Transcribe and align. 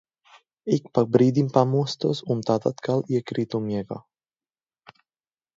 Ik 0.77 0.87
pa 0.97 1.01
brīdim 1.15 1.51
pamostos 1.57 2.23
un 2.37 2.41
tad 2.49 2.65
atkal 2.71 3.05
iekrītu 3.19 3.63
miegā. 3.69 4.03